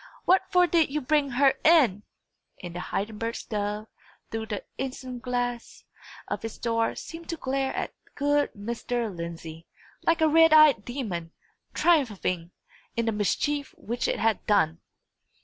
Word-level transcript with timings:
What 0.25 0.41
for 0.51 0.65
did 0.65 0.89
you 0.89 0.99
bring 0.99 1.29
her 1.29 1.53
in?" 1.63 2.01
And 2.63 2.73
the 2.75 2.79
Heidenberg 2.79 3.35
stove, 3.35 3.85
through 4.31 4.47
the 4.47 4.63
isinglass 4.79 5.83
of 6.27 6.43
its 6.43 6.57
door, 6.57 6.95
seemed 6.95 7.29
to 7.29 7.37
glare 7.37 7.71
at 7.75 7.93
good 8.15 8.51
Mr. 8.53 9.15
Lindsey, 9.15 9.67
like 10.01 10.21
a 10.21 10.27
red 10.27 10.53
eyed 10.53 10.85
demon, 10.85 11.33
triumphing 11.75 12.49
in 12.97 13.05
the 13.05 13.11
mischief 13.11 13.75
which 13.77 14.07
it 14.07 14.17
had 14.17 14.43
done! 14.47 14.79